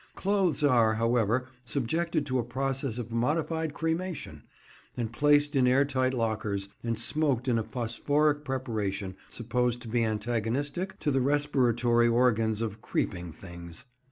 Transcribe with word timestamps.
Clothes 0.15 0.63
are, 0.63 0.95
however, 0.95 1.47
subjected 1.63 2.25
to 2.25 2.39
a 2.39 2.43
process 2.43 2.97
of 2.97 3.11
modified 3.11 3.75
cremation, 3.75 4.41
and 4.97 5.13
placed 5.13 5.55
in 5.55 5.67
airtight 5.67 6.11
lockers, 6.15 6.69
and 6.83 6.97
smoked 6.97 7.47
in 7.47 7.59
a 7.59 7.63
phosphoric 7.63 8.43
preparation 8.43 9.15
supposed 9.29 9.79
to 9.83 9.87
be 9.87 10.03
antagonistic 10.03 10.99
to 11.01 11.11
the 11.11 11.21
respiratory 11.21 12.07
organs 12.07 12.63
of 12.63 12.81
creeping 12.81 13.31
things. 13.31 13.85